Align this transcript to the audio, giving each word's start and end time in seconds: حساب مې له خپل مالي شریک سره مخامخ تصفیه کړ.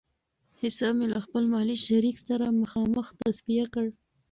حساب 0.61 0.93
مې 0.97 1.07
له 1.13 1.19
خپل 1.25 1.43
مالي 1.53 1.77
شریک 1.87 2.17
سره 2.27 2.57
مخامخ 2.61 3.05
تصفیه 3.21 3.65
کړ. 3.73 3.85